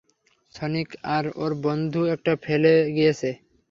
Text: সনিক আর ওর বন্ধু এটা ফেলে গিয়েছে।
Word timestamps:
সনিক 0.53 0.89
আর 1.15 1.25
ওর 1.41 1.51
বন্ধু 1.65 2.01
এটা 2.13 2.33
ফেলে 2.45 2.73
গিয়েছে। 2.95 3.29